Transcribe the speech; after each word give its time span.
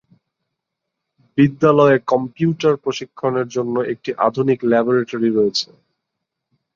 বিদ্যালয়ে 1.37 1.97
কম্পিউটার 2.11 2.73
প্রশিক্ষণের 2.83 3.47
জন্য 3.55 3.75
একটি 3.93 4.11
আধুনিক 4.27 4.59
ল্যাবরেটরি 4.71 5.29
রয়েছে। 5.31 5.67